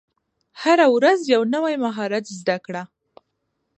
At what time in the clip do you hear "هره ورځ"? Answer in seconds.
0.61-1.19